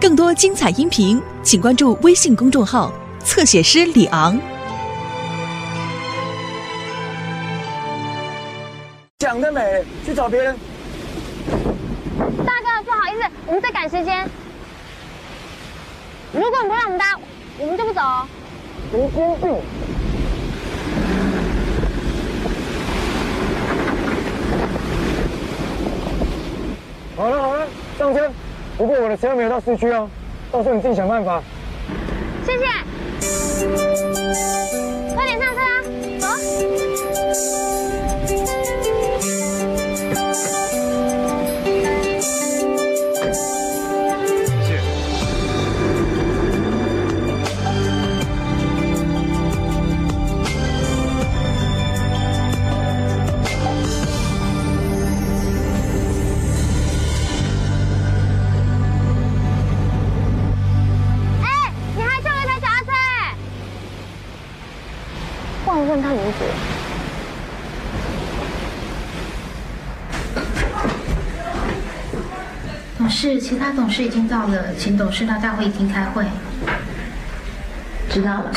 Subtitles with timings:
[0.00, 2.92] 更多精彩音频，请关注微信公众号
[3.24, 4.38] “侧写师李昂”。
[9.18, 10.56] 想得美，去找别人。
[12.46, 14.24] 大哥，不好意思，我们在赶时间。
[16.32, 17.18] 如果你不让我们搭，
[17.58, 18.00] 我们就不走。
[18.92, 19.56] 神经病！
[27.16, 27.66] 好了好了，
[27.98, 28.30] 上车。
[28.78, 30.08] 不过我的车没有到市区哦，
[30.52, 31.42] 到时候你自己想办法。
[32.46, 32.64] 谢谢。
[35.16, 35.82] 快点上车啊，
[36.20, 36.26] 走。
[66.02, 66.44] 他名字。
[72.96, 76.24] 董事，其他董事已经到了，请董事到大会议厅开会。
[78.10, 78.52] 知道了。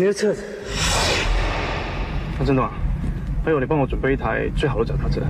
[0.00, 0.44] 你的车子，
[2.38, 2.70] 那真的吗？
[3.44, 5.20] 还有，你帮我准备一台最好的脚踏车。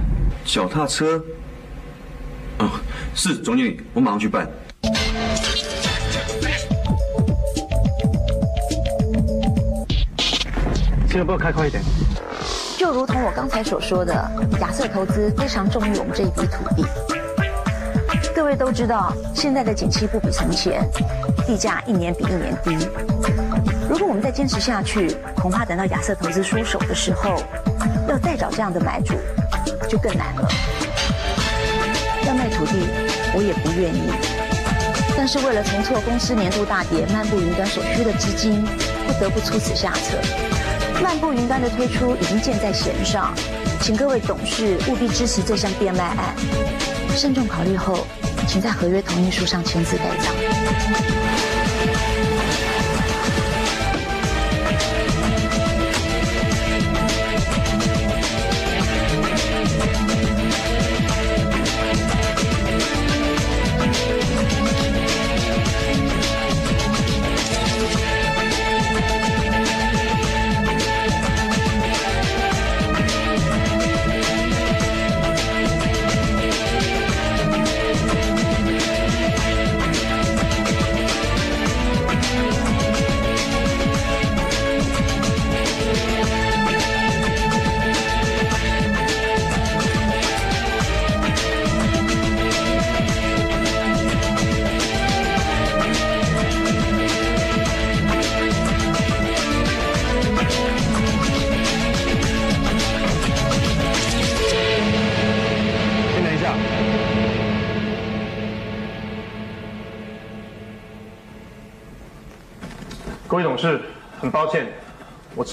[0.44, 1.24] 脚踏车？
[2.58, 2.68] 哦，
[3.14, 4.46] 是总经理，我马上去办。
[11.06, 11.82] 现在要不要开快一点？
[12.76, 14.12] 就如同我刚才所说的，
[14.60, 16.84] 亚瑟投资非常重于我们这一笔土地。
[18.36, 20.86] 各位都知道，现在的景气不比从前，
[21.46, 22.76] 地价一年比一年低。
[23.88, 27.43] 如果我们再坚持下去，恐怕等到亚瑟投资出手的时候，
[28.06, 29.15] 要再找这样的买主
[29.88, 30.49] 就更难了。
[32.26, 32.87] 要卖土地，
[33.34, 34.12] 我也不愿意，
[35.16, 38.62] 但是为了筹措公司年度大跌漫步云端所需的资金，
[39.06, 40.19] 不得不出此下策。
[41.03, 43.32] 漫步云端的推出已经箭在弦上，
[43.81, 46.34] 请各位董事务必支持这项变卖案。
[47.16, 48.06] 慎重考虑后，
[48.47, 51.47] 请在合约同意书上签字盖章。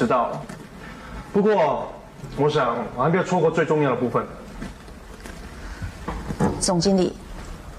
[0.05, 0.41] 我迟到了。
[1.33, 1.91] 不过，
[2.37, 4.23] 我想我还没有错过最重要的部分。
[6.59, 7.15] 总经理，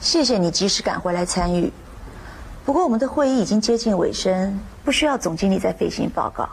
[0.00, 1.73] 谢谢你及时赶回来参与。
[2.64, 6.49] 不过我们的会议已经接近尾声，不需要总经理再费心报告。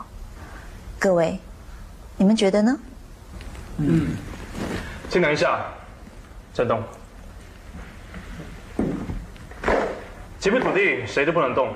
[0.96, 1.38] 各位，
[2.16, 2.78] 你们觉得呢？
[3.78, 4.16] 嗯
[5.10, 5.64] 先等一下，
[6.54, 6.80] 郑东。
[10.38, 11.68] 这片土地谁都不能动，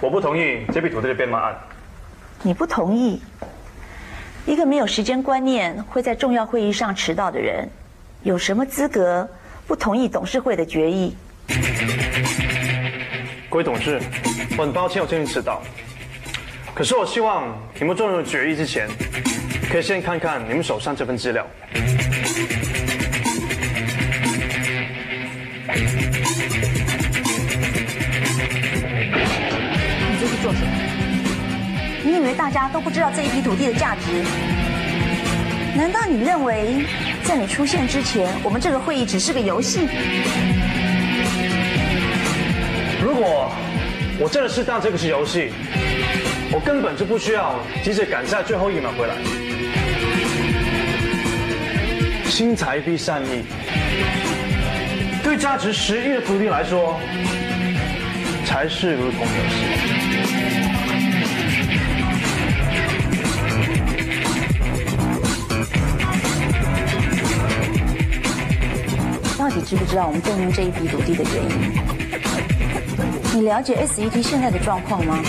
[0.00, 1.56] 我不同意这笔土地的编码案。
[2.46, 3.20] 你不同意？
[4.46, 7.68] 一个没有时间观念、会在重要会议上迟到的人，
[8.22, 9.28] 有什么资格
[9.66, 11.16] 不同意董事会的决议？
[13.50, 14.00] 各位董事，
[14.56, 15.60] 我很抱歉我今天迟到，
[16.72, 18.88] 可是我希望你们做任何决议之前，
[19.68, 21.44] 可以先看看你们手上这份资料。
[21.74, 21.82] 你
[30.20, 30.85] 这是做什么？
[32.06, 34.02] 你以为大家都不知道这一批土地的价值？
[35.76, 36.86] 难道你认为
[37.24, 39.88] 在你出现之前，我们这个会议只是个游戏？
[43.02, 43.50] 如果
[44.20, 45.50] 我真的是当这个是游戏，
[46.52, 49.14] 我根本就不需要急着赶在最后一秒回来。
[52.30, 53.42] 新财必善意，
[55.24, 57.00] 对价值十亿的土地来说，
[58.44, 59.75] 才是如同游戏。
[69.46, 71.50] 到底知不知道我们动用这一笔土地的原因？
[73.32, 75.20] 你了解 SET 现在的状况吗？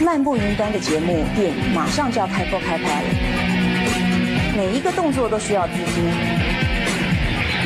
[0.00, 3.08] 漫步云端的节目电影马上就要开播开拍了，
[4.56, 6.02] 每一个动作都需要资金。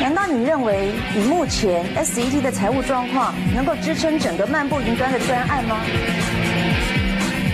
[0.01, 5.77] 难道你认为以目前 SET 的财务状况能够支撑整个漫步云端的专案吗？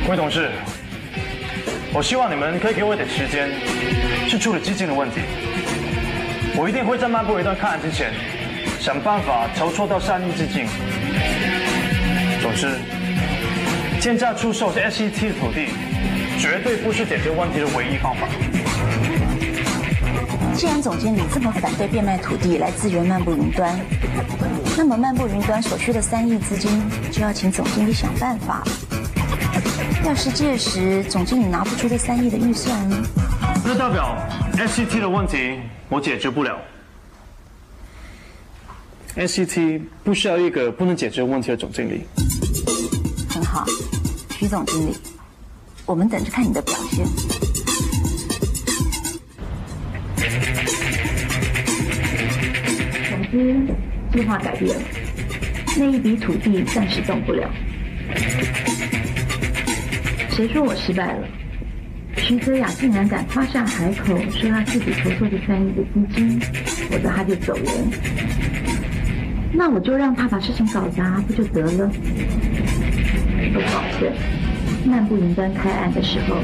[0.06, 0.49] 各位董事，
[1.93, 3.50] 我希望你们可以给我一点时间
[4.26, 5.20] 是处理基金的问题。
[6.60, 8.12] 我一定会在漫步云端开案之前，
[8.81, 10.66] 想办法筹措到善意资金。
[12.43, 12.66] 总之，
[14.00, 15.69] 现在出售 SET 的土地，
[16.37, 18.26] 绝对不是解决问题的唯一方法。
[20.56, 23.78] 既然总经理这么反对变卖土地来支援漫步云端，
[24.76, 26.82] 那么漫步云端所需的三亿资金
[27.12, 28.64] 就要请总经理想办法。
[30.04, 32.96] 要是届时总经理拿不出这三亿的预算呢？
[33.64, 34.16] 那代表
[34.56, 36.61] SET 的问题我解决不了。
[39.17, 42.02] ，SCT 不需要一个不能解决问题的总经理。
[43.29, 43.64] 很好，
[44.38, 44.94] 徐总经理，
[45.87, 47.06] 我们等着看你的表现。
[53.08, 53.56] 总之，
[54.12, 54.82] 计划改变了，
[55.79, 57.50] 那一笔土地暂时动不了。
[60.31, 61.26] 谁说我失败了？
[62.20, 66.38] 徐泽雅竟然敢夸下海口，说他自己筹措的三亿的资金，
[66.90, 67.66] 否则他就走人。
[69.52, 71.90] 那我就让他把事情搞砸，不就得了？
[73.54, 74.12] 我保证，
[74.84, 76.36] 漫步云端开案的时候，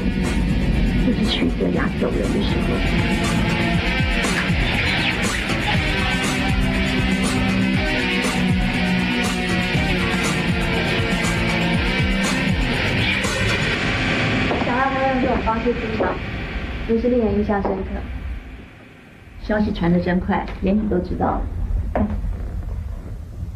[1.05, 3.54] 就是徐泽雅走人的时候。
[15.65, 16.13] 他用这种方式出场，
[16.87, 17.99] 真是令人印象深刻。
[19.41, 21.41] 消息传得真快，连你都知道了。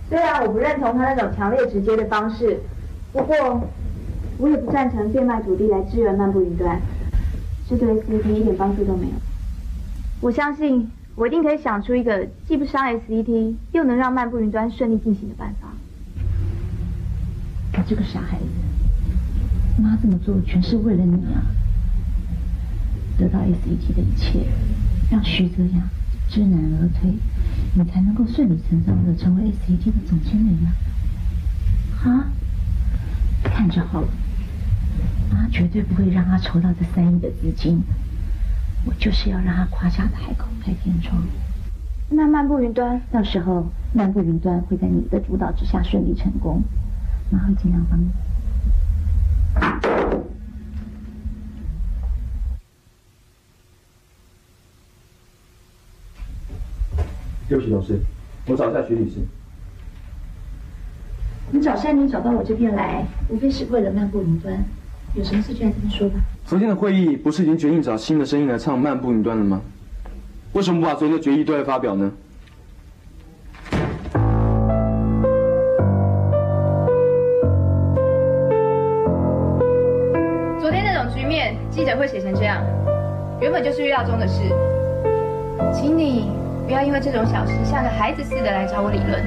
[0.10, 2.60] 虽然我不认同他那种强烈直接的方式，
[3.12, 3.62] 不过
[4.40, 6.82] 我也不赞成变卖土地来支援漫步云端，
[7.68, 9.14] 这对 SET 一点帮助都没有。
[10.20, 15.68] 我相信我一定可以想出一个既不伤 SET，又能让漫步云端顺利进行的办法。
[17.74, 18.46] 你这个傻孩子，
[19.82, 21.42] 妈这么做全是为了你啊！
[23.20, 24.40] 得到 SET 的一切，
[25.12, 25.90] 让徐泽雅
[26.30, 27.14] 知难而退，
[27.74, 30.72] 你才能够顺理成章的成为 SET 的总经理啊！
[32.10, 32.32] 啊，
[33.44, 34.08] 看着好了，
[35.30, 37.84] 妈绝对不会让他筹到这三亿的资金，
[38.86, 41.22] 我就是要让他夸下海口开天窗。
[42.10, 46.64] 那漫步云端，到时候漫步云端会在你的主导之下顺利成功，
[47.30, 48.10] 妈会尽量帮你。
[57.50, 58.00] 对不起，董事，
[58.46, 59.16] 我找一下徐女士。
[61.52, 64.64] 你找山林找到我这边来，无非是为了漫步云端，
[65.16, 66.20] 有什么事就来这边说吧。
[66.46, 69.60] 昨天的会议不是已经决定找新的声音来唱《漫步云端》了吗？
[70.54, 72.12] 为什么不把昨天的决议对外发表呢？
[80.60, 82.64] 昨天那种局面，记者会写成这样，
[83.42, 84.44] 原本就是预料中的事。
[85.74, 86.30] 请你
[86.70, 89.26] 不要因为这种小事像个孩子似的来找我理论。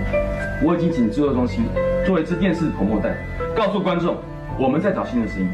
[0.63, 1.65] 我已经请制作中心
[2.07, 3.17] 做一次电视捧墨带，
[3.53, 4.17] 告诉观众
[4.57, 5.49] 我们在找新的声音。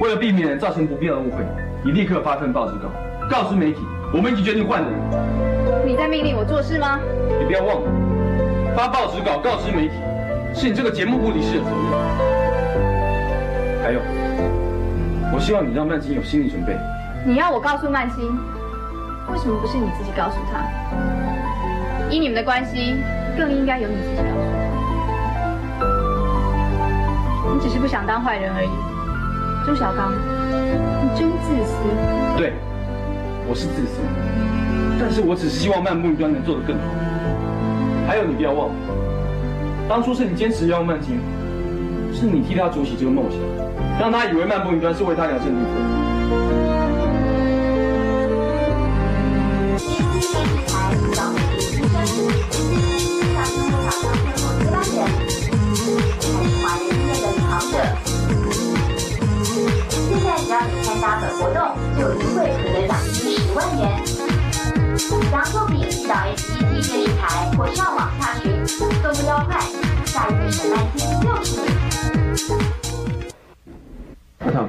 [0.00, 1.36] 为了避免造成不必要的误会，
[1.84, 2.88] 你立刻发份报纸稿，
[3.30, 3.78] 告知媒体
[4.12, 4.90] 我们已经决定换人。
[5.86, 6.98] 你在命令我做事吗？
[7.38, 7.88] 你不要忘了，
[8.74, 9.94] 发报纸稿告知媒体，
[10.52, 11.78] 是你这个节目部理事的责任。
[13.84, 14.00] 还有，
[15.32, 16.76] 我希望你让曼青有心理准备。
[17.24, 18.36] 你要我告诉曼青，
[19.32, 20.60] 为什么不是你自己告诉他？
[22.10, 22.96] 以你们的关系，
[23.36, 24.58] 更应该由你自己告诉他。
[27.54, 28.70] 你只是不想当坏人而已。
[29.66, 30.12] 周小刚，
[31.04, 31.74] 你真自私。
[32.36, 32.54] 对，
[33.46, 34.00] 我是自私，
[34.98, 36.82] 但是我只是希望漫步云端能做得更好。
[38.06, 38.74] 还有，你不要忘了，
[39.88, 41.20] 当初是你坚持要曼青，
[42.14, 43.38] 是你替他筑起这个梦想，
[44.00, 46.07] 让他以为漫步云端是为他量身定做。
[60.82, 61.58] 参加本活动，
[61.96, 63.82] 就有机会获得奖金十万元。
[65.30, 68.50] 将作品到 SET 电视台或上网查询，
[69.02, 69.60] 动作要快，
[70.06, 71.66] 下一个审判厅就是你。
[74.38, 74.68] 阿唐，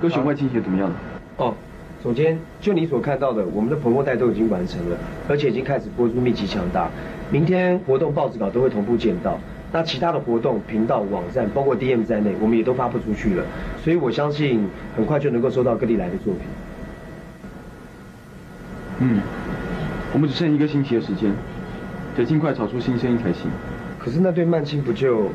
[0.00, 0.94] 歌选外倾斜怎么样了？
[1.38, 1.54] 哦，
[2.02, 4.96] 总监，就你所看到的，我们的棚货带都已经完成了，
[5.28, 6.90] 而且已经开始播出，密集强大。
[7.30, 9.38] 明天活动报纸稿都会同步见到。
[9.70, 13.44] 那其他的活动频道、网站，包括 DM 在内，我们也都发布出去了。
[13.82, 16.42] 所以我相信很快就能够收到各地来的作品。
[18.98, 19.20] 嗯，
[20.12, 21.32] 我们只剩一个星期的时间，
[22.16, 23.50] 得尽快炒出新声音才行。
[23.98, 25.30] 可是那对曼青不就……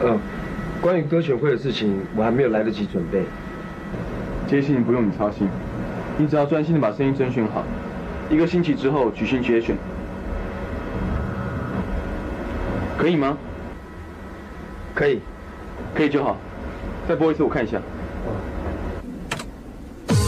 [0.00, 0.16] 呃，
[0.80, 3.22] 关于歌选会的事情，我还没有来得及准备。
[4.50, 5.48] 这些事情不用你操心，
[6.18, 7.62] 你只要专心的把声音甄选好，
[8.28, 9.76] 一个星期之后举行决选，
[12.98, 13.38] 可以吗？
[14.92, 15.20] 可以，
[15.94, 16.36] 可以就好。
[17.08, 17.80] 再播一次我看一下。
[20.08, 20.18] 现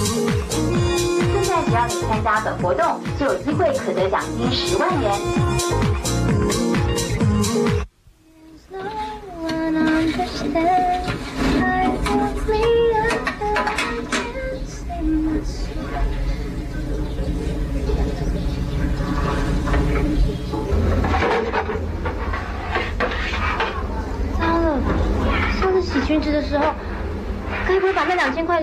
[1.43, 5.11] 在只要你参加本活动，就有机会可得奖金十万元。
[8.71, 8.79] 糟
[26.13, 26.75] 上次洗裙子的时候，
[27.67, 28.63] 该不会把那两千块？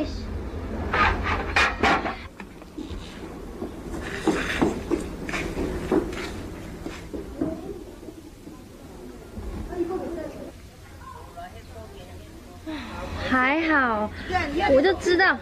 [13.30, 14.10] 还好，
[14.72, 15.38] 我就知道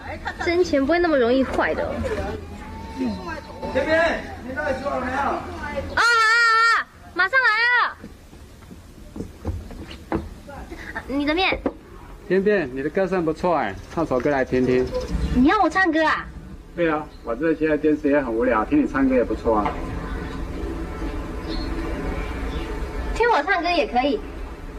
[0.46, 1.94] 真钱不会那么容易坏的。
[3.74, 5.18] 这边，你到底吃完了没有？
[5.18, 5.42] 啊
[5.96, 6.02] 啊
[6.80, 6.88] 啊！
[7.14, 7.98] 马上来了。
[11.08, 11.58] 你的面，
[12.27, 14.86] 边边，你的歌声不错哎，唱首歌来听听。
[15.34, 16.25] 你要我唱歌啊？
[16.75, 19.72] 对啊，我这现在电视也很无聊，听你唱歌也不错啊。
[23.15, 24.19] 听我唱歌也可以，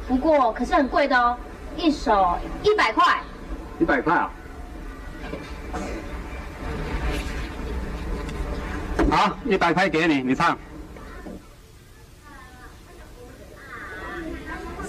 [0.07, 1.35] 不过可是很贵的哦，
[1.76, 3.19] 一首一百块。
[3.81, 4.31] 一百块啊？
[9.11, 10.57] 好，一百块给你，你唱。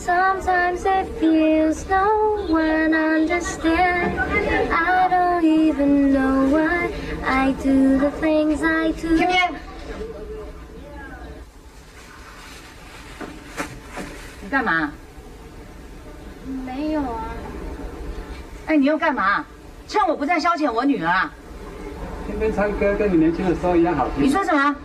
[0.10, 4.18] Sometimes it feels no one understands.
[4.72, 6.92] I don't even know why
[7.24, 9.16] I do the things I do.
[9.16, 9.54] 天边，
[14.42, 14.92] 你干嘛？
[16.66, 17.26] 没有啊。
[18.66, 19.46] 哎，你又干嘛？
[19.88, 21.32] 趁我不在消遣我女儿啊？
[22.26, 24.24] 天边唱歌跟你年轻的时候一样好听。
[24.24, 24.76] 你说什么？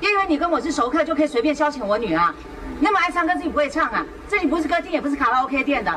[0.00, 2.34] 又以为你跟我是熟客就可以随便消遣我女儿啊？
[2.80, 4.04] 那么爱唱歌自己不会唱啊？
[4.30, 5.90] 这里不是歌厅，也不是卡拉 OK 店的。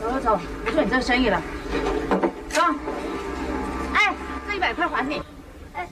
[0.00, 1.40] 走走走，不做你这个生意了。
[2.48, 2.62] 走。
[3.94, 4.14] 哎，
[4.48, 5.22] 这一百块还你。
[5.74, 5.86] 哎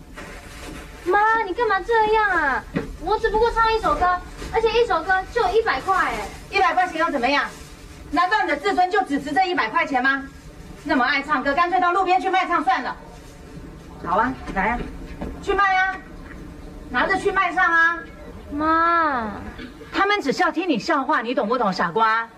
[1.04, 2.64] 妈，你干嘛这样啊？
[3.00, 4.06] 我只不过唱一首歌，
[4.52, 6.28] 而且一首歌就有一百块哎。
[6.50, 7.44] 一百块钱又怎么样？
[8.10, 10.24] 难道你的自尊就只值这一百块钱吗？
[10.84, 12.96] 那么爱唱歌，干脆到路边去卖唱算了。
[14.04, 14.78] 好啊，来啊，
[15.42, 15.96] 去卖啊，
[16.90, 17.98] 拿着去卖唱啊。
[18.50, 19.30] 妈，
[19.92, 22.28] 他们只是要听你笑话，你懂不懂，傻瓜？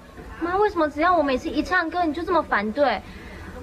[0.40, 3.00] 妈，为什么只要我每次一唱歌你就这么反对？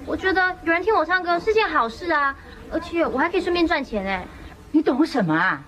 [0.06, 2.34] 我觉得有人听我唱歌是件好事啊，
[2.72, 4.26] 而且我还可以顺便赚钱哎。
[4.72, 5.62] 你懂什么啊？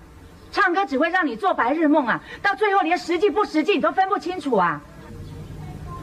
[0.51, 4.81] 唱歌只会让你做白日梦啊，到最后连实际不实际你都分不清楚啊。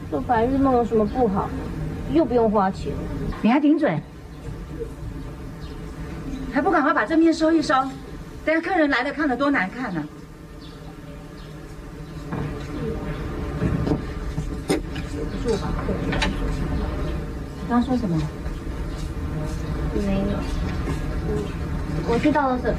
[0.09, 1.49] 做白日梦有什么不好？
[2.13, 2.93] 又不用花钱。
[3.41, 3.99] 你还顶嘴？
[6.53, 7.73] 还不赶快把这面收一收？
[8.43, 10.03] 等下客人来了看了多难看呢、
[15.43, 15.73] 住吧。
[17.61, 18.17] 你刚说什么？
[19.95, 20.37] 没有。
[22.07, 22.73] 我去倒垃圾。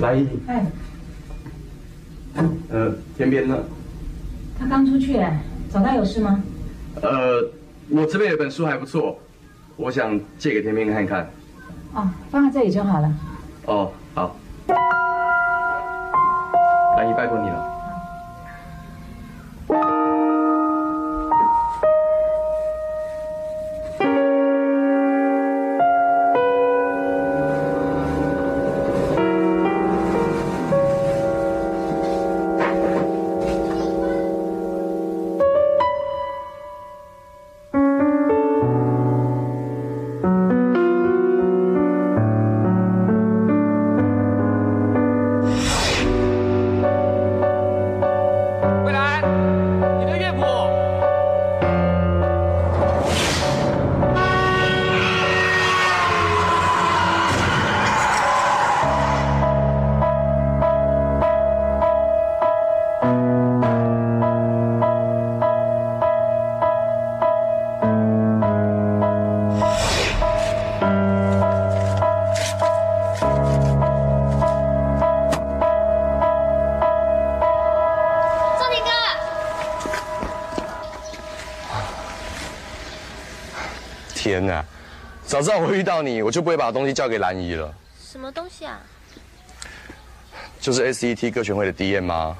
[0.00, 0.66] 来一，哎，
[2.68, 3.58] 呃，天边呢？
[4.58, 5.42] 他刚出去哎，
[5.72, 6.42] 找他有事吗？
[7.04, 7.50] 呃，
[7.90, 9.18] 我这边有本书还不错，
[9.76, 11.30] 我想借给天明看一看。
[11.92, 13.14] 哦，放在这里就好了。
[13.66, 14.36] 哦，好。
[85.34, 87.74] 早知道我会遇到你，我就不会把东西交给兰姨了。
[88.08, 88.80] 什么东西啊？
[90.60, 92.36] 就是 SET 歌全会的 DM 啊，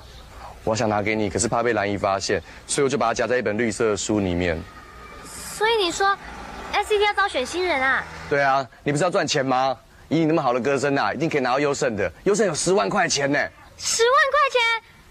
[0.62, 4.56] 我想拿给你，可是怕被兰姨发现，所以我就把它夹在一本绿色的书里面。
[5.26, 6.16] 所以你说
[6.72, 8.04] ，SET 要招选新人啊？
[8.30, 9.76] 对啊，你不是要赚钱吗？
[10.08, 13.36] 以你那么好的歌声啊，一定可以拿到优胜的，优胜有十万块钱呢。
[13.76, 14.60] 十万块钱？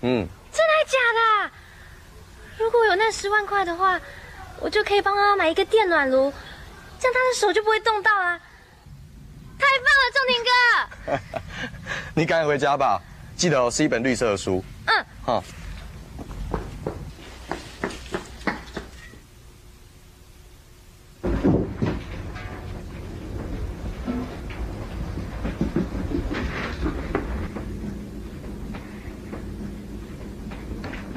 [0.04, 1.52] 嗯，真的还假的啊？
[2.58, 4.00] 如果有那十万块的话，
[4.62, 6.32] 我就可以帮他买一个电暖炉，
[7.04, 8.40] 这样他的手就不会冻到啊！
[9.60, 11.40] 太棒了，仲庭哥！
[12.16, 13.02] 你赶紧回家吧，
[13.36, 14.64] 记得哦，是一本绿色的书。
[14.86, 15.44] 嗯，好。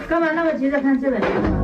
[0.09, 1.56] 干嘛那么急着看这本书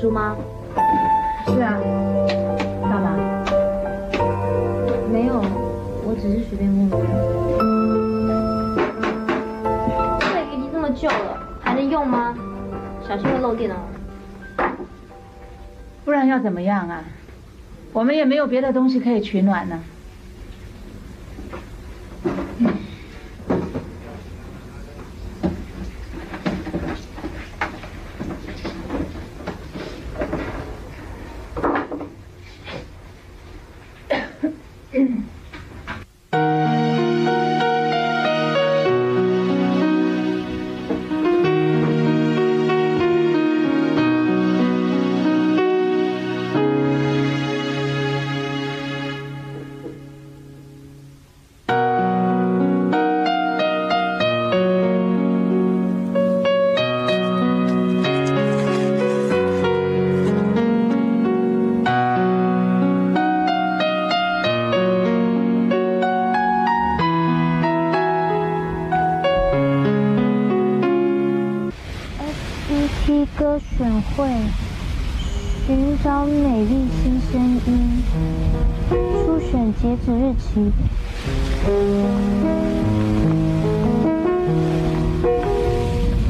[0.00, 0.36] 书吗？
[1.46, 1.76] 是啊。
[2.82, 3.16] 干嘛？
[5.10, 5.42] 没有，
[6.06, 7.00] 我只是随便问问。
[10.20, 12.32] 这个已经这么旧了，还能用吗？
[13.08, 13.74] 小心会漏电哦。
[16.04, 17.02] 不然要怎么样啊？
[17.92, 19.80] 我们也没有别的东西可以取暖呢。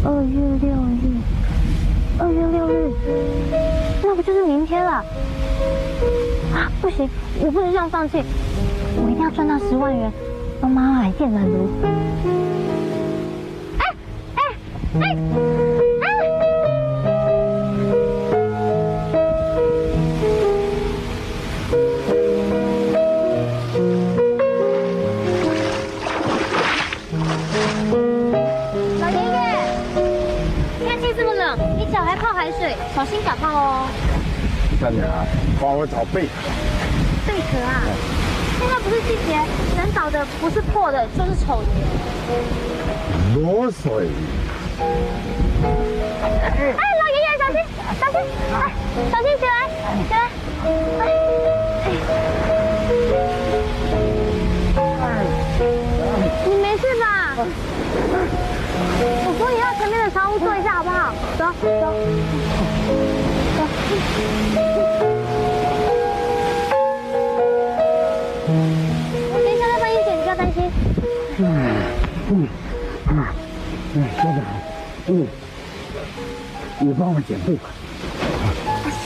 [0.05, 0.69] 二月六
[1.01, 1.03] 日，
[2.19, 2.93] 二月六日，
[4.03, 4.93] 那不就是明天了？
[6.53, 7.09] 啊，不行，
[7.41, 8.23] 我不能这样放弃，
[8.97, 10.13] 我一定要赚到十万元，
[10.61, 11.69] 帮妈妈买电暖炉。
[13.79, 13.85] 哎
[14.35, 14.43] 哎
[15.01, 15.17] 哎！
[32.99, 33.87] 小心感冒哦。
[34.81, 35.07] 大娘，
[35.61, 36.31] 帮我找贝壳。
[37.29, 37.87] 贝壳啊？
[38.59, 39.39] 现在不是季节，
[39.77, 41.69] 能找的不是破的，就是丑的。
[43.37, 44.03] 啰嗦！
[46.43, 47.63] 哎，老爷爷，小心，
[48.01, 48.19] 小心，
[48.53, 48.75] 哎，
[49.13, 50.19] 小心起来，起来，
[50.99, 51.07] 哎，哎
[56.49, 57.07] 你没事吧？
[59.25, 61.15] 我扶你到前面的长屋坐一下好不好？
[61.39, 61.95] 走走走。
[69.31, 70.57] 我等一下再帮你剪，你不要担心。
[71.39, 71.43] 嗯
[72.31, 72.33] 嗯
[73.11, 73.13] 嗯，
[73.97, 74.41] 哎，校长，
[75.09, 75.27] 嗯，
[76.81, 77.69] 你帮我剪背吧。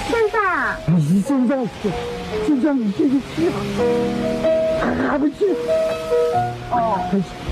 [0.09, 0.79] 现在啊？
[0.87, 1.57] 你现在
[2.47, 3.51] 就像你这个气
[4.81, 5.35] 还还不去？
[6.71, 6.99] 哦，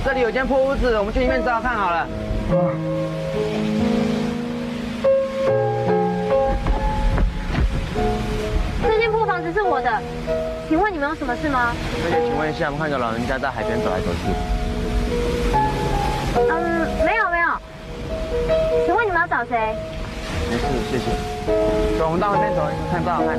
[0.04, 1.96] 这里有间破屋子，我们去里面找找看好了。
[1.98, 2.06] 啊。
[9.40, 9.90] 房子是我的，
[10.68, 11.74] 请问你们有什么事吗？
[12.04, 14.18] 那就请问一下，我们看到老人家在海边走来走去。
[16.36, 17.48] 嗯，没有没有。
[18.84, 19.74] 请问你们要找谁？
[20.50, 21.04] 没事，谢谢。
[21.98, 23.38] 走，我们到海边走，看不好看。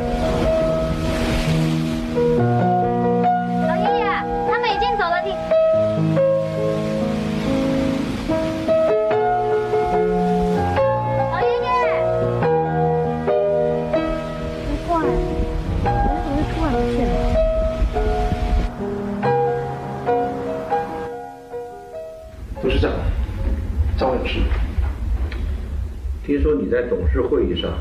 [26.23, 27.71] 听说你在董事会议上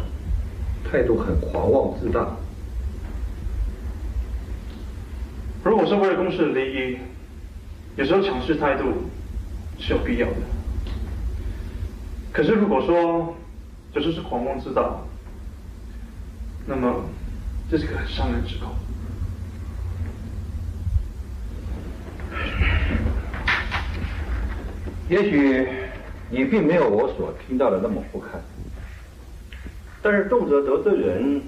[0.90, 2.26] 态度很狂妄自大，
[5.62, 6.98] 如果是为了公司的利益，
[7.96, 9.10] 有时候强势态度
[9.78, 10.36] 是有必要的。
[12.32, 13.36] 可是如果说
[13.92, 14.96] 这就是狂妄自大，
[16.66, 17.04] 那么
[17.70, 18.74] 这是个很伤人之口。
[25.10, 25.68] 也许
[26.30, 28.40] 你并没有我所听到的那么不堪，
[30.00, 31.42] 但是动辄得罪人，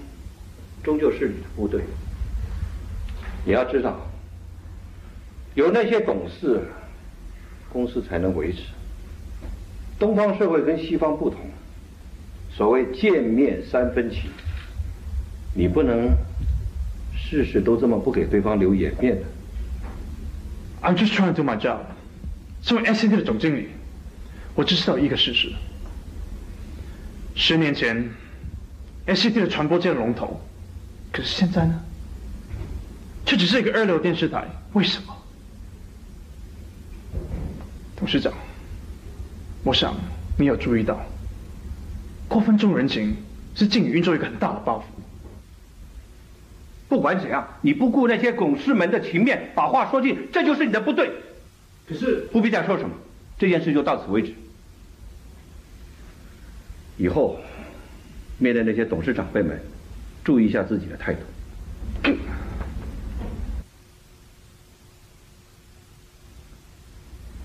[0.83, 1.81] 终究是你的部队。
[3.45, 4.01] 你要知道，
[5.55, 6.61] 有那些董事，
[7.73, 8.63] 公司才能维持。
[9.99, 11.39] 东方社会跟西方不同，
[12.51, 14.31] 所谓见面三分情，
[15.55, 16.11] 你不能
[17.15, 19.23] 事事都这么不给对方留颜面的。
[20.83, 21.79] I'm just trying to do my job。
[22.63, 23.69] 身为 SCT 的总经理，
[24.55, 25.51] 我只知道一个事实：
[27.35, 28.11] 十年前
[29.07, 30.41] ，SCT 的传播界龙头，
[31.11, 31.81] 可是现在呢，
[33.25, 34.47] 却只是一个二流电视台。
[34.75, 35.17] 为什么？
[37.97, 38.33] 董事长，
[39.65, 39.95] 我想
[40.39, 41.01] 你有注意到，
[42.29, 43.17] 过分重人情
[43.55, 44.83] 是经理运作一个很大的包袱。
[46.89, 51.11] 不管怎样，你不顾那些董事们的情面，把话说尽，这就是你的不对。
[51.89, 52.95] 可是不必再说什么，
[53.39, 54.35] 这件事就到此为止。
[57.03, 57.37] 以后
[58.39, 59.61] 面对那些董事长辈们，
[60.23, 61.19] 注意一下自己的态度。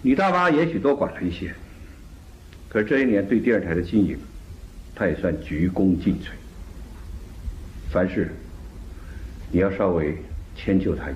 [0.04, 1.56] 李大妈也许多管了一些，
[2.70, 4.16] 可是这一年对电视台的经营，
[4.94, 6.28] 他也算鞠躬尽瘁。
[7.92, 8.32] 凡事
[9.52, 10.16] 你要稍微
[10.56, 11.08] 迁就他一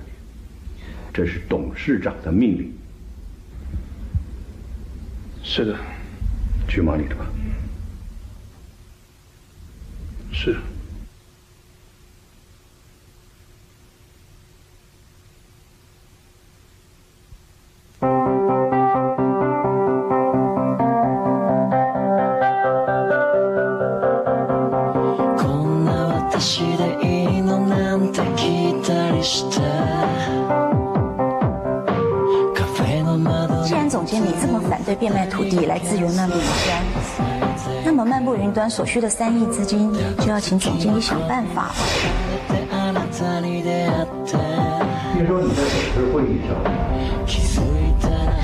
[1.14, 2.72] 这是董事长的命令。
[5.44, 5.78] 是的，
[6.66, 7.24] 去忙你的吧。
[10.44, 10.71] 是。
[38.71, 41.75] 所需的三亿资金就要请总经理想办法了。
[42.71, 44.37] あなたに出会って
[45.13, 46.49] 听说你在董事会议上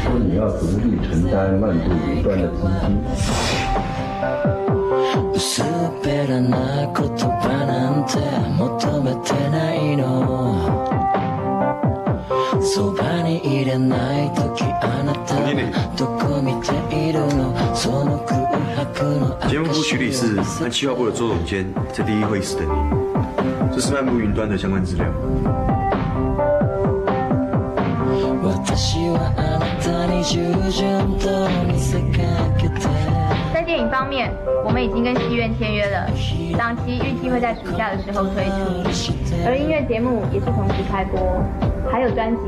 [0.03, 2.99] 说你要独立承担漫步云端的资金，
[12.67, 18.39] そばにいれない時あなたはどこ見ているのその空
[18.75, 22.69] 白の节目部徐理事和企划部的周总监在第一会议室等你。
[23.73, 25.05] 这是漫步云端的相关资料。
[28.43, 31.27] 私はあなたに従順と
[31.65, 32.21] 見せか
[32.57, 32.81] けて
[33.53, 34.31] 三弟， 电影方面，
[34.65, 36.07] 我们已经跟戏院签约了，
[36.57, 38.83] 档期预计会在暑假的时候推出，
[39.45, 41.19] 而音乐节目也是同时开播，
[41.90, 42.42] 还有专辑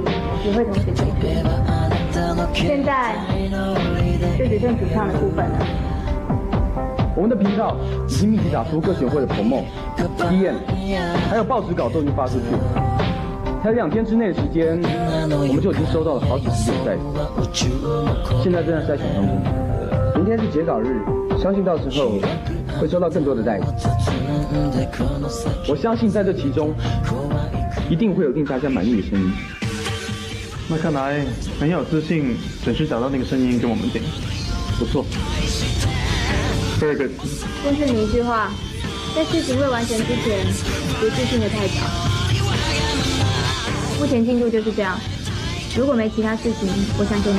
[0.45, 1.11] 也会同时推出。
[2.53, 3.15] 现在
[4.39, 5.59] 就只剩主唱的部分了。
[7.17, 7.77] 我们的频道
[8.09, 9.65] 已经密集打出各选会的 promo、
[10.17, 10.55] DM，
[11.29, 12.45] 还有报纸稿都已经发出去。
[13.63, 14.81] 才两天之内的时间，
[15.31, 16.97] 我们就已经收到了好几支比赛，
[18.43, 19.37] 现在正在筛选当中。
[20.17, 21.03] 明天是截稿日，
[21.39, 22.13] 相信到时候
[22.81, 23.65] 会收到更多的代理。
[25.69, 26.73] 我相信在这其中，
[27.91, 29.33] 一定会有令大家满意的声音。
[30.69, 31.27] 那看来
[31.59, 34.01] 很有自信，准时找到那个声音跟我们听，
[34.79, 35.05] 不错。
[36.81, 37.11] Very good。
[37.65, 38.53] 奉劝你一句话，
[39.15, 40.47] 在事情未完成之前，
[41.01, 41.75] 别自信的太早。
[43.99, 44.97] 目前进度就是这样，
[45.77, 47.39] 如果没其他事情，我想跟你。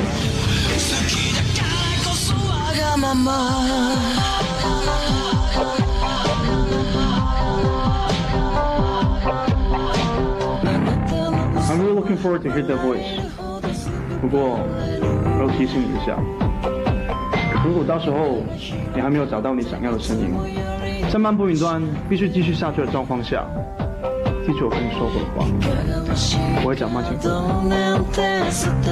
[12.11, 13.19] looking forward to hear the voice。
[14.21, 16.17] 不过，我要提醒你一下，
[17.65, 18.43] 如果到时候
[18.95, 20.33] 你还没有找到你想要的声音，
[21.11, 23.45] 在漫步云端必须继续下去的状況下，
[24.45, 25.45] 記住我跟你說過的話，
[26.63, 27.21] 我會找慢情況。
[28.11, 28.87] 見次第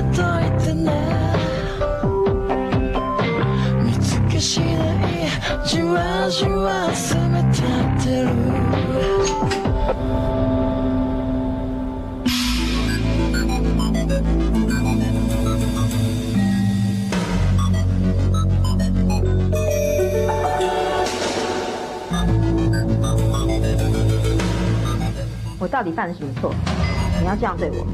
[5.66, 7.64] じわじわ責め立
[8.04, 8.28] てる
[25.71, 26.53] 到底犯了什么错？
[27.21, 27.87] 你要这样对我？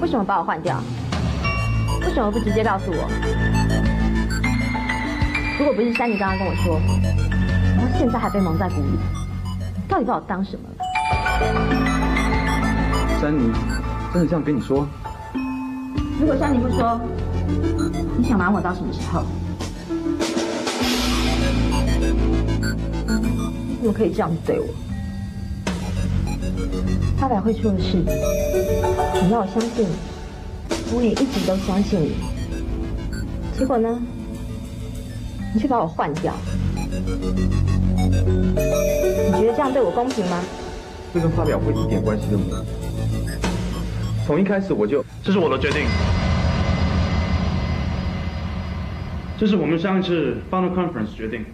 [0.00, 0.82] 为什么把我换掉？
[2.02, 3.08] 为什么不直接告诉我？
[5.58, 6.80] 如果不是珊妮刚刚跟我说，
[7.76, 8.98] 然后现在还被蒙在鼓里，
[9.88, 10.76] 到底把我当什么了？
[13.20, 13.52] 珊妮，
[14.12, 14.86] 真的这样跟你说？
[16.20, 17.00] 如果珊妮不说，
[18.18, 19.24] 你想瞒我到什么时候？
[23.80, 24.66] 怎么可以这样子对我？
[27.18, 29.86] 发表会出的事，你让我相信，
[30.94, 32.14] 我也一直都相信你。
[33.58, 33.98] 结果呢？
[35.54, 36.34] 你却把我换掉，
[36.84, 36.92] 你
[39.32, 40.42] 觉得这样对我公平吗？
[41.14, 42.62] 这跟发表会一点关系都没有。
[44.26, 45.86] 从一开始我就，这是我的决定，
[49.38, 51.46] 这是我们上一次 final conference 决定。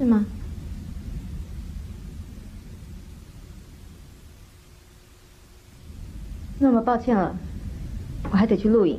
[0.00, 0.24] 是吗？
[6.58, 7.36] 那么抱歉了，
[8.30, 8.98] 我还得去录影。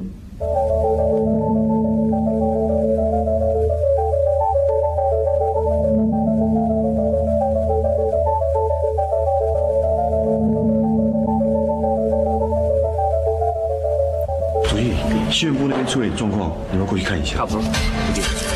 [14.69, 14.93] 主席，
[15.31, 17.37] 新闻部那边出了点状况，你们过去看一下。
[17.37, 18.50] 差不多。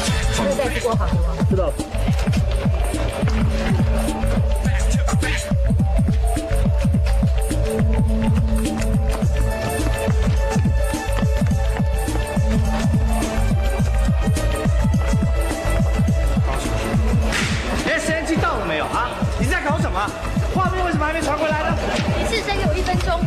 [0.86, 1.08] 再次过好。
[1.50, 1.72] 知道。
[17.88, 19.10] ，S N G 到了没有啊？
[19.40, 20.12] 你在搞什么？
[20.54, 21.76] 画面为什么还没传回来呢？
[22.20, 23.20] 你是再给我一分钟。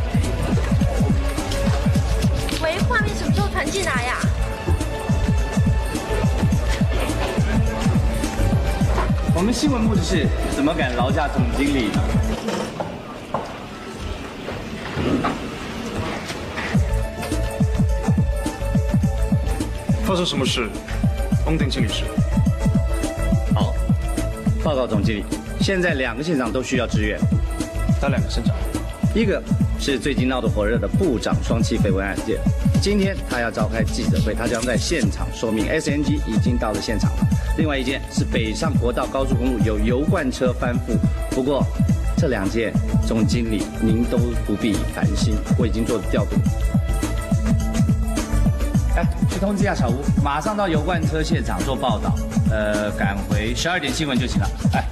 [2.62, 4.16] 喂，画面什么时候传进来呀、
[9.38, 11.90] 我们新闻部的事怎么敢劳驾总经理？
[20.04, 20.68] 发生什么事？
[21.46, 22.02] 翁定经理室。
[23.54, 23.72] 好，
[24.64, 25.24] 报告总经理，
[25.60, 27.16] 现在两个现场都需要支援。
[28.02, 28.56] 哪两个现场？
[29.14, 29.40] 一个
[29.78, 32.40] 是最近闹得火热的部长双栖绯闻案件，
[32.82, 37.17] 今天他要召开记者会，他将在现场说明 SNG 已经到了现场了。
[37.58, 40.96] 另外一件是北上国道高速公路有油罐车翻覆，
[41.34, 41.66] 不过
[42.16, 42.72] 这两件
[43.04, 44.16] 总经理您都
[44.46, 46.36] 不必烦心，我已经做了调度。
[48.96, 52.14] 哎，去通知一下小吴，马上到油罐车现场做报道，
[52.48, 54.48] 呃，赶回十二点新闻就行了。
[54.74, 54.84] 哎，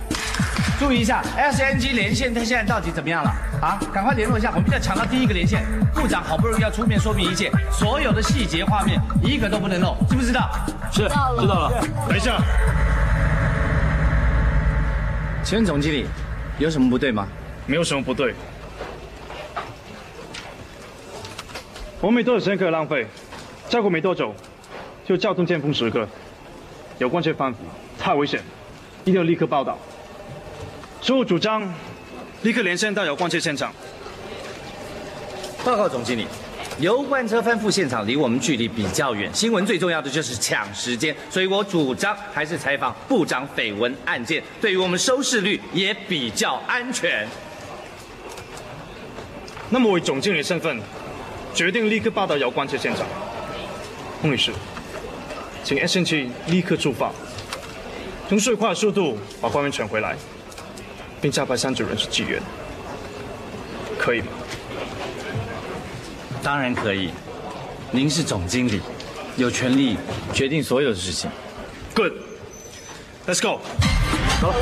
[0.78, 3.30] 注意一下，SNG 连线它现在到底怎么样了？
[3.62, 5.64] 啊，赶快联络一下，我们要抢到第一个连线。
[5.94, 10.50] 部长好不容易要出面说明一切，所有的细节画面一个都不能漏，知不知道？
[10.92, 11.82] 是，知道了。
[12.06, 12.36] 等一下，
[15.42, 16.06] 请问总经理，
[16.58, 17.26] 有什么不对吗？
[17.64, 18.34] 没有什么不对。
[22.02, 23.06] 我们没多少时间可以浪费，
[23.70, 24.34] 再过没多久
[25.06, 26.06] 就交通尖峰时刻，
[26.98, 27.60] 有关这反腐
[27.98, 28.42] 太危险，
[29.04, 29.78] 一定要立刻报道。
[31.00, 31.72] 所以我主张
[32.42, 33.72] 立刻连线到有关车现场。
[35.64, 36.26] 报告总经理，
[36.78, 47.26] 油罐车翻覆现场离我们距离比较远，新闻最重要的就是抢时间，所以我主张还是采访部长绯闻案件，对于我们收视率也比较安全。
[49.70, 50.80] 那么我以总经理身份，
[51.52, 53.04] 决定立刻报道姚关车现场。
[54.22, 54.52] 孟女士，
[55.64, 57.10] 请 S N 七立刻出发，
[58.30, 60.16] 用最快的速度把官员抢回来，
[61.26, 62.40] 并加派三组人去支援，
[63.98, 64.28] 可以吗？
[66.40, 67.10] 当然可以，
[67.90, 68.80] 您是总经理，
[69.36, 69.96] 有权利
[70.32, 71.28] 决定所有的事情。
[71.96, 73.60] Good，Let's go。
[74.40, 74.54] 走。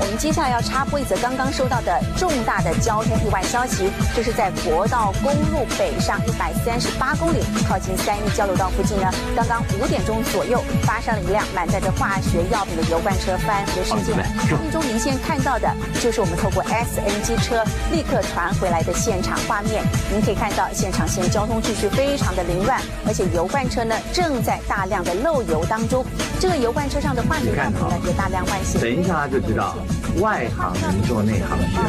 [0.00, 14.16] 我们接下来要插播一则刚刚收到的重大的交通意外消息，就是在国道公路北上一百三十八公里，靠近三义交流道附近呢，刚刚五点钟左右发生了一辆满载着化学药品的油罐车翻覆事件。
[14.16, 19.82] 画面中您现在看到的就是我们透过 SNG 车立刻传回来的现场画面。
[20.12, 26.04] 您可以看到现场现在交通秩序非常的凌乱，而且油罐车呢正在大量的漏油当中。
[26.38, 28.78] 这个油罐车上的化学药品呢也大量外泄。
[28.78, 29.74] 等一下就知道，
[30.20, 31.86] 外行人做内行去啊，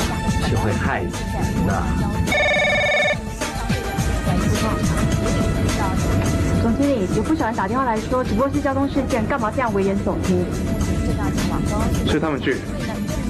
[0.49, 1.83] 是会害死人的。
[6.61, 10.45] 总经理，有不少人打电话来说，只不过是交通事件，干嘛这样危言耸听？
[12.05, 12.55] 是他们去。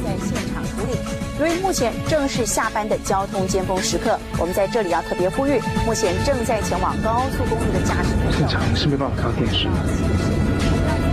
[0.03, 0.97] 在现场处理。
[1.39, 8.09] 由于目前正是下班的交通尖峰时刻，我们在这里要特别呼吁，目前正在前往高速公路的驾驶。
[8.35, 9.67] 现场是没办法看电视。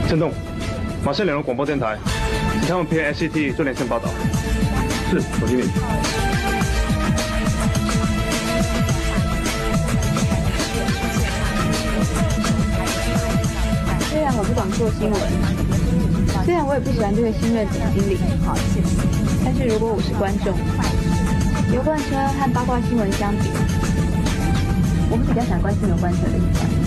[0.08, 0.32] 震动，
[1.04, 1.98] 马上联络广播电台，
[2.64, 4.08] 请他们配合 SCT 做连线报道。
[5.10, 5.64] 是，总经理。
[14.08, 15.20] 虽然我不懂做新闻，
[16.46, 18.56] 虽然我也不喜欢这个新任总经理，好，
[19.44, 20.56] 但是如果我是观众，
[21.70, 23.50] 油罐车和八卦新闻相比，
[25.10, 26.83] 我们比较想关心油罐车的一块。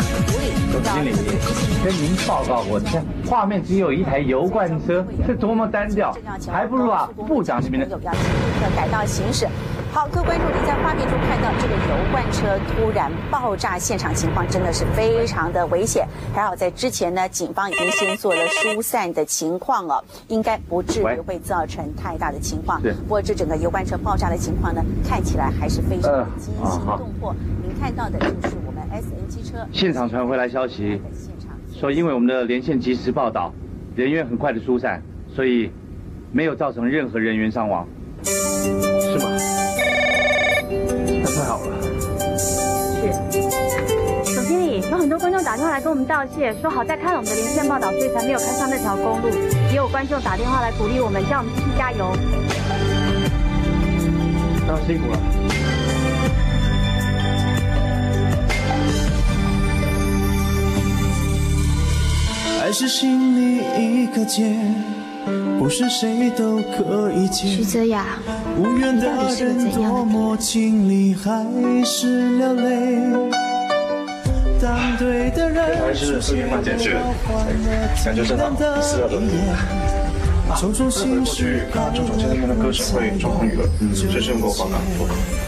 [0.00, 0.26] 场。
[0.72, 1.12] 总经理，
[1.82, 6.14] 跟您报告，我的天，画面只有一台油罐车，这多么单调，
[6.50, 7.98] 还不如啊部长这边的。
[8.02, 9.46] 要请立刻改道行驶。
[9.92, 16.06] 好，各位观众，您在画面中看到这个油罐车突然爆炸现场情况，真的是非常的危险。
[16.34, 22.82] 还好在之前呢，警方已经先做了疏散的情况哦，应该不至于会造成太大的情况。
[22.82, 27.34] 是不过这整个油罐车爆炸的情况呢，看起来还是非常的惊心动魄。
[27.62, 28.56] 您看到的就是
[28.96, 30.98] SNG 车现场传回来消息，
[31.70, 33.52] 说因为我们的连线及时报道，
[33.94, 35.70] 人员很快的疏散，所以
[36.32, 37.86] 没有造成任何人员伤亡。
[38.24, 39.36] 是吗？
[41.22, 41.76] 那太好了。
[42.38, 43.12] 是。
[44.34, 49.28] 总经理，有很多观众打电话来跟我们道谢，说好在看了我们的连线报道，所以才没有开上那条公路。
[49.70, 52.16] 也有观众打电话来鼓励我们，叫我们继续加油。
[54.66, 55.45] 那辛苦了。
[62.66, 64.56] 爱是心里一个结，
[65.56, 67.46] 不是谁都可以解。
[67.46, 68.18] 徐泽雅，
[68.58, 69.06] 无缘的
[69.38, 71.46] 人多么经历还
[71.84, 72.98] 是流泪。
[74.60, 76.92] 当对的人还是和原版简讯，
[78.04, 78.50] 感觉真好，
[78.82, 79.20] 四要多
[80.54, 84.78] 种种心过去看周总监那边的歌声会状况娱乐，随时用给我报告。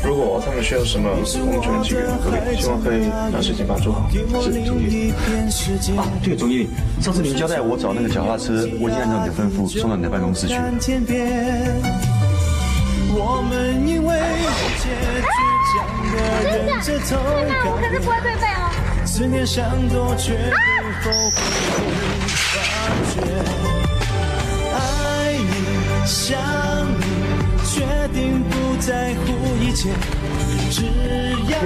[0.05, 1.25] 如果他们需要什么，我们
[1.61, 4.09] 就能给予合理，希望可以让事情把它做好。
[4.11, 5.13] 是，总经理。
[5.97, 6.69] 啊，对，总经理，
[7.01, 10.63] 上次您交代我找那个脚踏车，我已经按照你的吩咐送到你的办公室去了。
[13.11, 14.19] 我们因为
[14.79, 14.89] 结
[15.25, 15.35] 局
[15.73, 15.77] 将
[16.13, 18.69] 的忍着痛我可是不会背背哦。
[19.07, 19.45] 思念
[19.89, 20.35] 多，却
[21.03, 21.81] 不后悔
[22.21, 22.57] 无发
[23.15, 23.78] 觉。
[26.09, 26.39] 想
[26.99, 27.05] 你，
[27.69, 27.85] 决
[28.15, 29.27] 定不在乎
[29.63, 29.91] 一切，
[30.71, 30.87] 只
[31.51, 31.61] 要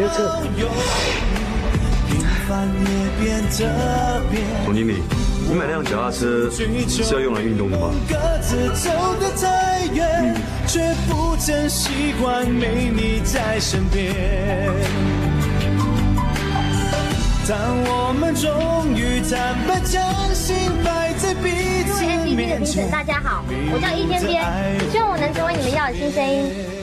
[0.59, 0.69] 有
[2.11, 2.85] 你，平凡也
[3.23, 3.59] 变特
[4.33, 4.41] 别。
[4.65, 5.01] 总经理，
[5.49, 7.93] 你买那辆脚踏车是要用来运动的吗？
[8.09, 8.91] 各自走
[9.21, 10.35] 得太远，
[10.67, 14.13] 却不曾习惯没你在身边。
[17.49, 20.03] 当我们终于坦白将
[20.35, 21.49] 心摆在彼
[22.07, 24.43] nbb 的评审大家好我叫易天边
[24.91, 26.83] 希望我能成为你们要的新声音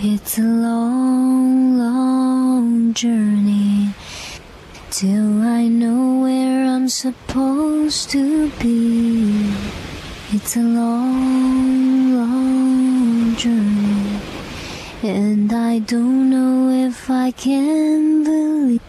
[0.00, 3.88] it's a long long journey
[4.90, 9.50] till i know where i'm supposed to be
[10.30, 11.77] it's a long
[15.08, 18.82] and I don't know if I can believe.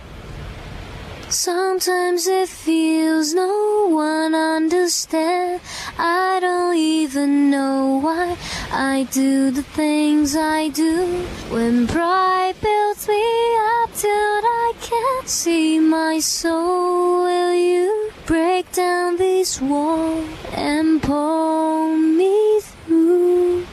[1.30, 5.64] Sometimes it feels no one understands.
[5.98, 8.36] I don't even know why
[8.72, 11.06] I do the things I do.
[11.50, 19.16] When pride builds me up till I can't see my soul, will you break down
[19.16, 23.66] this wall and pull me through?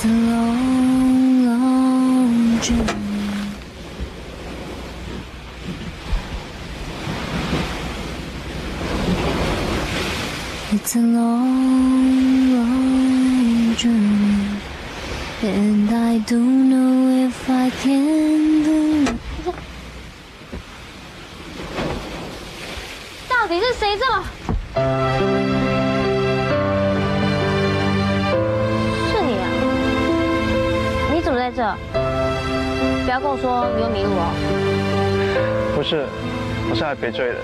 [0.00, 2.84] It's a long, long journey.
[10.70, 14.60] It's a long, long journey,
[15.42, 18.07] and I don't know if I can
[33.18, 34.32] 不要跟我说你又迷路了。
[35.74, 36.06] 不是，
[36.70, 37.34] 我是来被追的。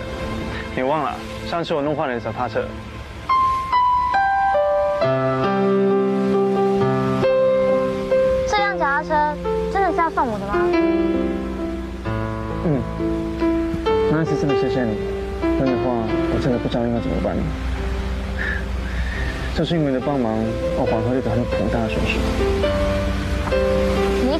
[0.76, 1.16] 你忘了
[1.48, 2.64] 上次我弄坏了你的脚踏车？
[8.48, 9.36] 这辆脚踏车
[9.72, 10.54] 真的是要送我的吗？
[12.66, 12.80] 嗯，
[14.12, 14.94] 那次真的谢谢你，
[15.58, 15.90] 不然的话
[16.32, 17.42] 我真的不知道应该怎么办了。
[19.56, 20.32] 就是因为你的帮忙，
[20.76, 22.18] 我还回了一个很庞大的损失。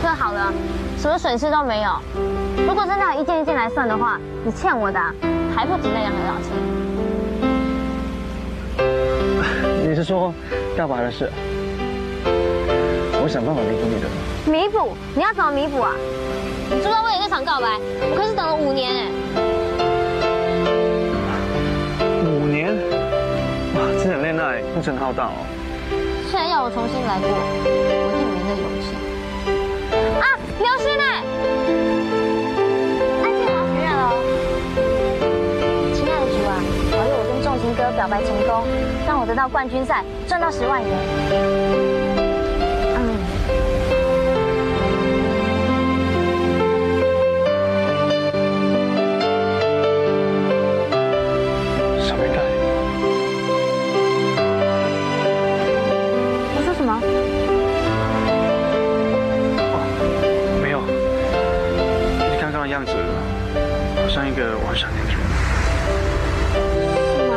[0.05, 0.53] 你可好了，
[0.99, 1.91] 什么损失都没有。
[2.69, 5.01] 如果真的要一件一件来算的话，你欠我的
[5.57, 6.53] 还不止那两个小钱。
[9.83, 10.31] 你是说
[10.77, 11.33] 告白的事？
[13.23, 14.07] 我想办法弥补你的。
[14.45, 14.95] 弥补？
[15.15, 15.93] 你要怎么弥补啊？
[16.69, 17.81] 你知不知道为了那场告白，
[18.13, 19.09] 我可是等了五年哎。
[22.27, 22.77] 五年？
[23.73, 25.47] 哇，这场恋爱工程浩大哦。
[26.31, 28.84] 现在要我重新来过，我一定没那勇气。
[30.55, 31.23] 啊，流星哎！
[33.23, 33.99] 安静，好许愿哦。
[35.95, 36.51] 亲爱的主啊，
[36.93, 38.65] 保佑我跟重情哥表白成功，
[39.07, 42.24] 让我得到冠军赛，赚到十万元。
[64.75, 65.21] 我想念的人。
[67.15, 67.33] 是吗？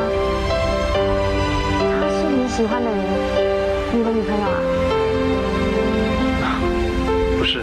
[2.01, 2.97] 她是你喜欢的人，
[3.93, 4.43] 你的女朋友
[6.41, 6.57] 啊？
[7.38, 7.61] 不是。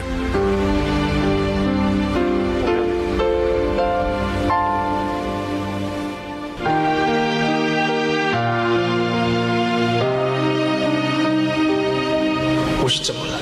[12.80, 13.40] 我是怎么了？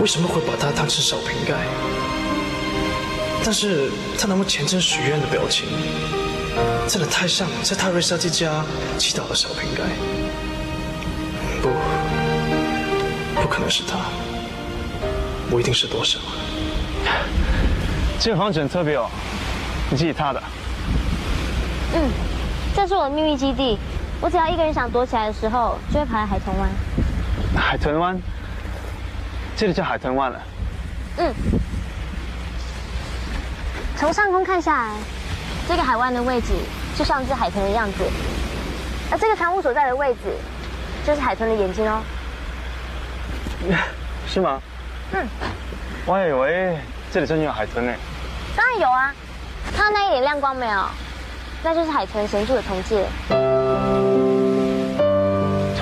[0.00, 1.52] 为什么会把她当成小瓶盖？
[3.44, 5.68] 但是他那么虔诚许愿的表情，
[6.86, 8.62] 真的太像在泰瑞莎这家
[8.98, 9.84] 祈祷的小瓶盖。
[11.62, 11.70] 不，
[13.40, 13.98] 不可能是他，
[15.50, 16.28] 我一定是多想了。
[18.20, 19.08] 这个房子很特别哦，
[19.90, 20.42] 你自己踏的。
[21.94, 22.10] 嗯，
[22.74, 23.78] 这是我的秘密基地。
[24.20, 26.68] 我只要一个人想躲起来的时候，就会跑来海豚湾。
[27.56, 28.20] 海豚湾，
[29.56, 30.40] 这里叫海豚湾了。
[31.18, 31.34] 嗯，
[34.08, 34.94] 从上空看下来，
[35.68, 36.54] 这个海湾的位置
[36.96, 38.02] 就像只海豚的样子，
[39.10, 40.34] 而这个船坞所在的位置，
[41.06, 42.00] 就是海豚的眼睛哦。
[44.26, 44.62] 是吗？
[45.12, 45.28] 嗯，
[46.06, 46.78] 我还以为
[47.12, 47.92] 这里真有海豚呢。
[48.56, 49.14] 当然有啊，
[49.76, 50.86] 看到那一点亮光没有？
[51.62, 53.04] 那就是海豚神树的铜戒。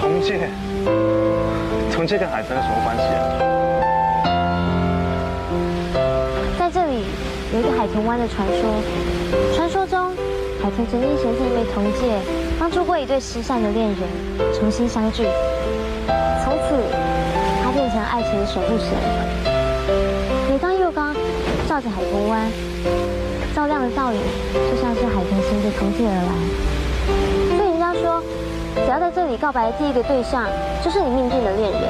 [0.01, 0.51] 铜戒？
[1.95, 3.86] 铜戒跟海豚有什么关系啊？
[7.57, 8.69] 有一个海豚湾的传说，
[9.55, 10.11] 传说中
[10.63, 12.21] 海豚曾经衔着一枚铜戒，
[12.59, 13.97] 帮助过一对失散的恋人
[14.53, 15.25] 重新相聚。
[16.45, 16.77] 从此，
[17.65, 18.89] 他变成爱情的守护神。
[20.51, 21.17] 每当月光
[21.67, 22.47] 照着海豚湾，
[23.55, 24.21] 照亮的倒影
[24.53, 27.57] 就像是海豚衔着铜戒而来。
[27.57, 28.23] 所以人家说，
[28.85, 30.47] 只要在这里告白的第一个对象
[30.85, 31.83] 就是你命定的恋人，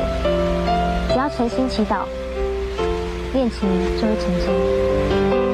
[1.09, 2.07] 只要诚心祈祷，
[3.33, 3.69] 恋情
[4.01, 5.46] 就会成真。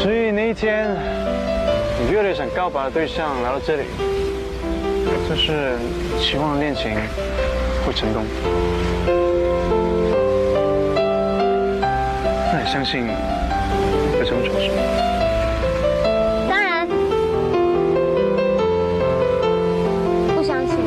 [0.00, 0.88] 所以那一天，
[2.00, 3.82] 你约了想告白的对象来到这里，
[5.28, 5.76] 就是
[6.20, 6.94] 期望恋情
[7.84, 8.22] 会成功。
[12.52, 14.72] 那你相信有这种传说？
[16.48, 16.86] 当然
[20.34, 20.78] 不相信，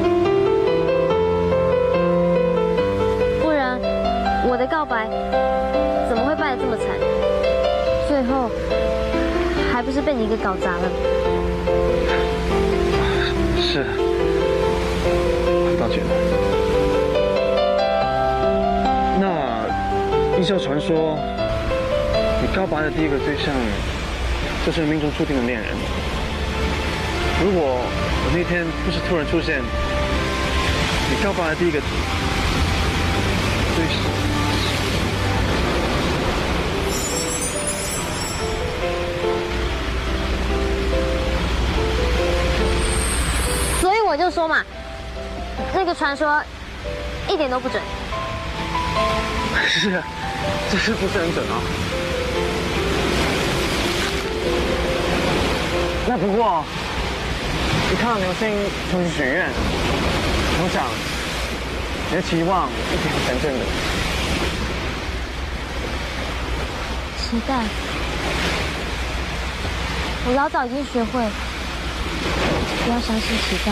[3.42, 3.78] 不然
[4.50, 5.10] 我的告白
[6.10, 6.88] 怎么会败得这么惨？
[8.08, 8.50] 最后
[9.92, 10.90] 不是被你给搞砸了？
[13.60, 13.84] 是，
[15.78, 16.02] 抱歉。
[19.20, 19.68] 那
[20.40, 21.20] 依照传说，
[22.42, 23.54] 你告白的第一个对象
[24.66, 25.72] 就是命中注定的恋人。
[27.44, 31.82] 如果我那天不是突然出现，你告白的第一个
[33.76, 34.21] 对象。
[44.12, 44.62] 我就说嘛，
[45.74, 46.44] 那个传说
[47.30, 47.82] 一点都不准。
[49.66, 50.04] 是啊，
[50.70, 51.56] 这是不是很准啊？
[56.10, 56.66] 那不过，
[57.90, 58.50] 一看到流星
[58.92, 59.48] 就去许愿，
[60.60, 60.84] 我想
[62.10, 63.64] 你的期望一定会成真的。
[67.18, 67.64] 期待，
[70.28, 71.26] 我老早已经学会
[72.84, 73.72] 不要相信期待。